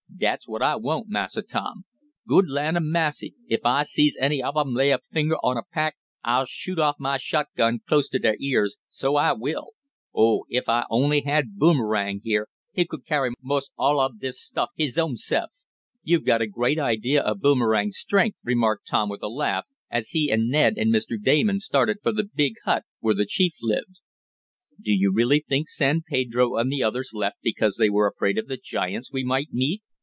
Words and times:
"Dat's 0.21 0.47
what 0.47 0.61
I 0.61 0.75
won't, 0.75 1.09
Massa 1.09 1.41
Tom. 1.41 1.83
Good 2.27 2.47
land 2.47 2.77
a 2.77 2.79
massy! 2.79 3.33
ef 3.49 3.61
I 3.65 3.81
sees 3.81 4.15
any 4.21 4.39
ob 4.43 4.55
'em 4.55 4.75
lay 4.75 4.91
a 4.91 4.99
finger 5.11 5.35
on 5.37 5.57
a 5.57 5.63
pack 5.63 5.97
I'll 6.23 6.45
shoot 6.45 6.77
off 6.77 6.97
my 6.99 7.17
shotgun 7.17 7.79
close 7.87 8.07
to 8.09 8.19
der 8.19 8.35
ears, 8.39 8.77
so 8.91 9.15
I 9.15 9.33
will. 9.33 9.69
Oh, 10.13 10.43
ef 10.51 10.69
I 10.69 10.83
only 10.91 11.21
had 11.21 11.55
Boomerang 11.57 12.21
here, 12.23 12.49
he 12.71 12.85
could 12.85 13.03
carry 13.03 13.31
mos' 13.41 13.71
all 13.79 13.99
ob 13.99 14.19
dis 14.19 14.39
stuff 14.45 14.69
his 14.75 14.95
own 14.99 15.17
se'f." 15.17 15.49
"You've 16.03 16.25
got 16.25 16.41
a 16.41 16.45
great 16.45 16.77
idea 16.77 17.23
of 17.23 17.39
Boomerang's 17.41 17.97
strength," 17.97 18.37
remarked 18.43 18.85
Tom 18.85 19.09
with 19.09 19.23
a 19.23 19.27
laugh, 19.29 19.65
as 19.89 20.09
he 20.09 20.29
and 20.29 20.49
Ned 20.49 20.75
and 20.77 20.93
Mr. 20.93 21.19
Damon 21.19 21.59
started 21.59 21.97
for 22.03 22.11
the 22.11 22.29
big 22.31 22.53
hut 22.65 22.83
where 22.99 23.15
the 23.15 23.25
chief 23.25 23.53
lived. 23.59 23.95
"Do 24.79 24.93
you 24.93 25.11
really 25.11 25.39
think 25.39 25.67
San 25.67 26.01
Pedro 26.07 26.57
and 26.57 26.71
the 26.71 26.83
others 26.83 27.09
left 27.11 27.37
because 27.41 27.77
they 27.77 27.89
were 27.89 28.07
afraid 28.07 28.37
of 28.37 28.45
the 28.47 28.57
giants 28.57 29.11
we 29.11 29.23
might 29.23 29.51
meet?" 29.51 29.81